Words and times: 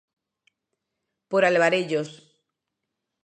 Por 1.31 1.41
Alvarellos. 1.49 2.09